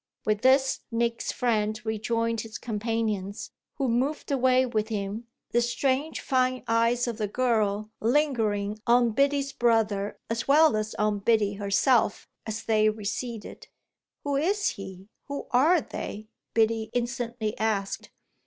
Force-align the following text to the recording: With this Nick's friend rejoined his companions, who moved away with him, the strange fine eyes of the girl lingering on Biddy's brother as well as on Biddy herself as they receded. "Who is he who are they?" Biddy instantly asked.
With 0.25 0.41
this 0.41 0.79
Nick's 0.89 1.31
friend 1.31 1.79
rejoined 1.85 2.41
his 2.41 2.57
companions, 2.57 3.51
who 3.75 3.87
moved 3.87 4.31
away 4.31 4.65
with 4.65 4.87
him, 4.89 5.27
the 5.51 5.61
strange 5.61 6.21
fine 6.21 6.63
eyes 6.67 7.07
of 7.07 7.19
the 7.19 7.27
girl 7.27 7.91
lingering 7.99 8.79
on 8.87 9.11
Biddy's 9.11 9.53
brother 9.53 10.17
as 10.27 10.47
well 10.47 10.75
as 10.75 10.95
on 10.95 11.19
Biddy 11.19 11.53
herself 11.53 12.27
as 12.47 12.63
they 12.63 12.89
receded. 12.89 13.67
"Who 14.23 14.37
is 14.37 14.69
he 14.69 15.07
who 15.25 15.45
are 15.51 15.81
they?" 15.81 16.29
Biddy 16.55 16.89
instantly 16.93 17.55
asked. 17.59 18.09